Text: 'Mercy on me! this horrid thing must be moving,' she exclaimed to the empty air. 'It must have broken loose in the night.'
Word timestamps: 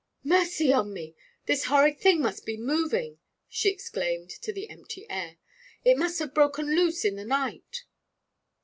'Mercy 0.23 0.73
on 0.73 0.91
me! 0.91 1.15
this 1.45 1.65
horrid 1.65 1.99
thing 1.99 2.21
must 2.23 2.43
be 2.43 2.57
moving,' 2.57 3.19
she 3.47 3.69
exclaimed 3.69 4.31
to 4.31 4.51
the 4.51 4.67
empty 4.67 5.07
air. 5.11 5.37
'It 5.85 5.95
must 5.95 6.17
have 6.17 6.33
broken 6.33 6.75
loose 6.75 7.05
in 7.05 7.17
the 7.17 7.23
night.' 7.23 7.83